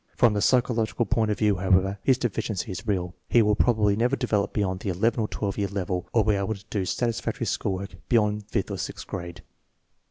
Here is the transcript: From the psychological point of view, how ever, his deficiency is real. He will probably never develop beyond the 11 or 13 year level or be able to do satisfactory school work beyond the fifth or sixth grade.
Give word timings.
From 0.15 0.33
the 0.33 0.41
psychological 0.41 1.05
point 1.05 1.29
of 1.29 1.37
view, 1.37 1.57
how 1.57 1.67
ever, 1.67 1.99
his 2.01 2.17
deficiency 2.17 2.71
is 2.71 2.87
real. 2.87 3.13
He 3.29 3.43
will 3.43 3.55
probably 3.55 3.95
never 3.95 4.15
develop 4.15 4.51
beyond 4.51 4.79
the 4.79 4.89
11 4.89 5.19
or 5.19 5.27
13 5.27 5.61
year 5.61 5.67
level 5.69 6.07
or 6.11 6.25
be 6.25 6.33
able 6.33 6.55
to 6.55 6.65
do 6.71 6.85
satisfactory 6.85 7.45
school 7.45 7.73
work 7.73 7.93
beyond 8.09 8.41
the 8.41 8.45
fifth 8.47 8.71
or 8.71 8.77
sixth 8.79 9.05
grade. 9.05 9.43